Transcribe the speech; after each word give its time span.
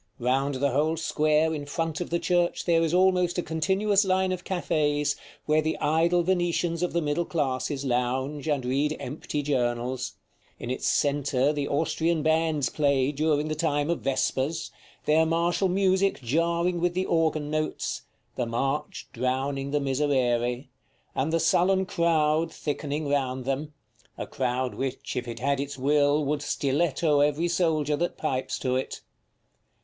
Round 0.17 0.55
the 0.55 0.71
whole 0.71 0.97
square 0.97 1.53
in 1.53 1.67
front 1.67 2.01
of 2.01 2.09
the 2.09 2.17
church 2.17 2.65
there 2.65 2.81
is 2.81 2.91
almost 2.91 3.37
a 3.37 3.43
continuous 3.43 4.03
line 4.03 4.31
of 4.31 4.43
cafés, 4.43 5.15
where 5.45 5.61
the 5.61 5.77
idle 5.77 6.23
Venetians 6.23 6.81
of 6.81 6.91
the 6.93 7.03
middle 7.03 7.23
classes 7.23 7.85
lounge, 7.85 8.47
and 8.47 8.65
read 8.65 8.97
empty 8.99 9.43
journals; 9.43 10.13
in 10.57 10.71
its 10.71 10.87
centre 10.87 11.53
the 11.53 11.67
Austrian 11.67 12.23
bands 12.23 12.67
play 12.69 13.11
during 13.11 13.47
the 13.47 13.53
time 13.53 13.91
of 13.91 14.01
vespers, 14.01 14.71
their 15.05 15.23
martial 15.23 15.67
music 15.69 16.19
jarring 16.23 16.79
with 16.81 16.95
the 16.95 17.05
organ 17.05 17.51
notes, 17.51 18.01
the 18.35 18.47
march 18.47 19.05
drowning 19.13 19.69
the 19.69 19.79
miserere, 19.79 20.65
and 21.13 21.31
the 21.31 21.39
sullen 21.39 21.85
crowd 21.85 22.51
thickening 22.51 23.07
round 23.07 23.45
them, 23.45 23.71
a 24.17 24.25
crowd, 24.25 24.73
which, 24.73 25.15
if 25.15 25.27
it 25.27 25.37
had 25.37 25.59
its 25.59 25.77
will, 25.77 26.25
would 26.25 26.41
stiletto 26.41 27.19
every 27.19 27.47
soldier 27.47 27.95
that 27.95 28.17
pipes 28.17 28.57
to 28.57 28.75
it. 28.75 29.01